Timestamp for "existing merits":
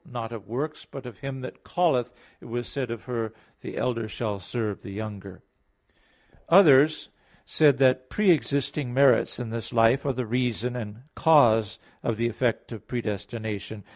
8.31-9.37